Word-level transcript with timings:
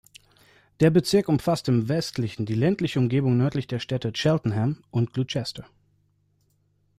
Der 0.79 0.89
Bezirk 0.89 1.29
umfasst 1.29 1.67
im 1.69 1.87
Wesentlichen 1.87 2.47
die 2.47 2.55
ländliche 2.55 2.97
Umgebung 2.97 3.37
nördlich 3.37 3.67
der 3.67 3.77
Städte 3.77 4.11
Cheltenham 4.13 4.83
und 4.89 5.13
Gloucester. 5.13 5.67